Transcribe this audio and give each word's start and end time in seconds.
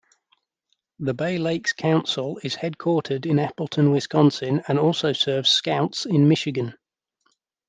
The 0.97 1.13
Bay-Lakes 1.13 1.73
Council 1.73 2.39
is 2.43 2.55
headquartered 2.55 3.27
in 3.27 3.37
Appleton, 3.37 3.91
Wisconsin, 3.91 4.63
and 4.67 4.79
also 4.79 5.13
serves 5.13 5.51
Scouts 5.51 6.07
in 6.07 6.27
Michigan. 6.27 6.73